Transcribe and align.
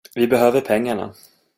Vi 0.15 0.27
behöver 0.27 0.61
pengarna. 0.61 1.13